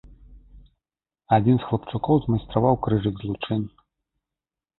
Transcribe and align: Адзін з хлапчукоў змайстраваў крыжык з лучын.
Адзін 1.37 1.55
з 1.59 1.63
хлапчукоў 1.67 2.17
змайстраваў 2.25 2.75
крыжык 2.87 3.15
з 3.21 3.31
лучын. 3.35 3.61